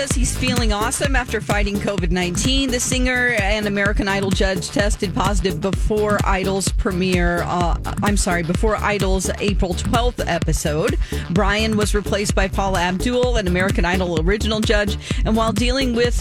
Says 0.00 0.12
he's 0.12 0.34
feeling 0.34 0.72
awesome 0.72 1.14
after 1.14 1.42
fighting 1.42 1.76
COVID 1.76 2.10
19. 2.10 2.70
The 2.70 2.80
singer 2.80 3.36
and 3.38 3.66
American 3.66 4.08
Idol 4.08 4.30
judge 4.30 4.70
tested 4.70 5.14
positive 5.14 5.60
before 5.60 6.18
Idol's 6.24 6.70
premiere. 6.70 7.42
Uh, 7.42 7.76
I'm 8.02 8.16
sorry, 8.16 8.42
before 8.42 8.76
Idol's 8.76 9.28
April 9.40 9.74
12th 9.74 10.24
episode. 10.26 10.96
Bryan 11.28 11.76
was 11.76 11.94
replaced 11.94 12.34
by 12.34 12.48
Paula 12.48 12.80
Abdul, 12.80 13.36
an 13.36 13.46
American 13.46 13.84
Idol 13.84 14.18
original 14.22 14.60
judge. 14.60 14.96
And 15.26 15.36
while 15.36 15.52
dealing 15.52 15.94
with 15.94 16.20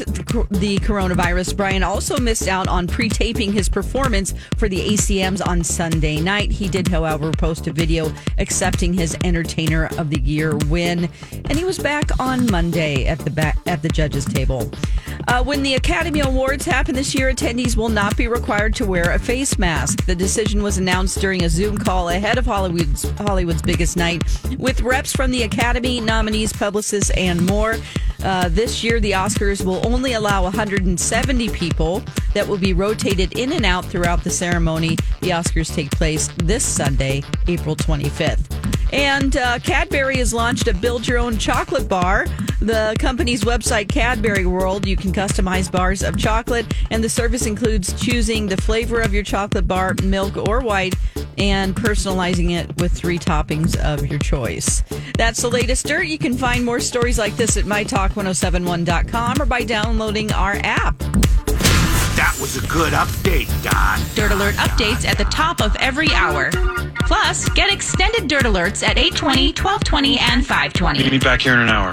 the 0.49 0.77
coronavirus, 0.79 1.55
Bryan 1.55 1.81
also 1.81 2.17
missed 2.17 2.49
out 2.49 2.67
on 2.67 2.85
pre 2.85 3.07
taping 3.07 3.53
his 3.53 3.69
performance 3.69 4.33
for 4.57 4.67
the 4.67 4.89
ACMs 4.89 5.41
on 5.47 5.63
Sunday 5.63 6.19
night. 6.19 6.51
He 6.51 6.67
did, 6.67 6.89
however, 6.89 7.31
post 7.31 7.65
a 7.67 7.71
video 7.71 8.11
accepting 8.39 8.91
his 8.91 9.15
Entertainer 9.23 9.85
of 9.97 10.09
the 10.09 10.19
Year 10.19 10.57
win. 10.67 11.07
And 11.31 11.57
he 11.57 11.63
was 11.63 11.79
back 11.79 12.19
on 12.19 12.51
Monday 12.51 13.05
at 13.05 13.19
the 13.19 13.31
back 13.31 13.55
at 13.69 13.81
the 13.83 13.89
judges 13.89 14.25
table. 14.25 14.69
Uh, 15.27 15.43
when 15.43 15.61
the 15.61 15.75
Academy 15.75 16.21
Awards 16.21 16.65
happen 16.65 16.95
this 16.95 17.13
year, 17.13 17.31
attendees 17.31 17.77
will 17.77 17.89
not 17.89 18.17
be 18.17 18.27
required 18.27 18.73
to 18.75 18.85
wear 18.85 19.11
a 19.11 19.19
face 19.19 19.59
mask. 19.59 20.05
The 20.05 20.15
decision 20.15 20.63
was 20.63 20.79
announced 20.79 21.19
during 21.21 21.43
a 21.43 21.49
Zoom 21.49 21.77
call 21.77 22.09
ahead 22.09 22.37
of 22.37 22.45
Hollywood's 22.45 23.07
Hollywood's 23.19 23.61
biggest 23.61 23.95
night, 23.95 24.23
with 24.57 24.81
reps 24.81 25.13
from 25.13 25.29
the 25.29 25.43
Academy, 25.43 26.01
nominees, 26.01 26.51
publicists, 26.51 27.11
and 27.11 27.45
more. 27.45 27.77
Uh, 28.23 28.49
this 28.49 28.83
year, 28.83 28.99
the 28.99 29.11
Oscars 29.11 29.63
will 29.63 29.85
only 29.85 30.13
allow 30.13 30.43
170 30.43 31.49
people 31.49 32.03
that 32.33 32.47
will 32.47 32.57
be 32.57 32.73
rotated 32.73 33.37
in 33.37 33.53
and 33.53 33.65
out 33.65 33.85
throughout 33.85 34.23
the 34.23 34.29
ceremony. 34.29 34.97
The 35.21 35.29
Oscars 35.29 35.73
take 35.73 35.91
place 35.91 36.27
this 36.37 36.65
Sunday, 36.65 37.23
April 37.47 37.75
25th. 37.75 38.78
And 38.91 39.37
uh, 39.37 39.59
Cadbury 39.59 40.17
has 40.17 40.33
launched 40.33 40.67
a 40.67 40.73
build 40.73 41.07
your 41.07 41.17
own 41.17 41.37
chocolate 41.37 41.87
bar. 41.87 42.25
The 42.61 42.95
company's 42.99 43.43
website, 43.43 43.87
Cadbury 43.87 44.45
World, 44.45 44.85
you 44.85 44.97
can 44.97 45.13
customize 45.13 45.71
bars 45.71 46.03
of 46.03 46.17
chocolate, 46.17 46.65
and 46.91 47.01
the 47.03 47.09
service 47.09 47.45
includes 47.45 47.93
choosing 48.01 48.47
the 48.47 48.57
flavor 48.57 48.99
of 48.99 49.13
your 49.13 49.23
chocolate 49.23 49.67
bar, 49.67 49.95
milk 50.03 50.35
or 50.35 50.59
white, 50.59 50.95
and 51.37 51.73
personalizing 51.73 52.51
it 52.51 52.75
with 52.77 52.91
three 52.91 53.17
toppings 53.17 53.77
of 53.77 54.05
your 54.05 54.19
choice. 54.19 54.83
That's 55.17 55.41
the 55.41 55.49
latest 55.49 55.85
dirt. 55.85 56.07
You 56.07 56.17
can 56.17 56.37
find 56.37 56.65
more 56.65 56.81
stories 56.81 57.17
like 57.17 57.37
this 57.37 57.55
at 57.55 57.63
mytalk1071.com 57.63 59.41
or 59.41 59.45
by 59.45 59.63
downloading 59.63 60.33
our 60.33 60.55
app. 60.63 61.01
That 62.19 62.37
was 62.41 62.61
a 62.61 62.67
good 62.67 62.91
update, 62.91 63.47
Don. 63.63 63.97
Dirt 64.13 64.33
Alert 64.33 64.55
updates 64.55 65.07
at 65.07 65.17
the 65.17 65.23
top 65.23 65.61
of 65.61 65.73
every 65.77 66.11
hour. 66.11 66.51
Plus, 67.07 67.47
get 67.51 67.71
extended 67.71 68.27
Dirt 68.27 68.43
Alerts 68.43 68.83
at 68.83 68.97
820, 68.97 69.53
1220, 69.53 70.19
and 70.19 70.45
520. 70.45 70.99
Meet 70.99 71.11
me 71.13 71.17
back 71.17 71.39
here 71.39 71.53
in 71.53 71.59
an 71.59 71.69
hour. 71.69 71.87